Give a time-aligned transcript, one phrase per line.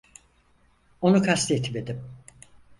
[1.01, 2.03] Onu kastetmedim.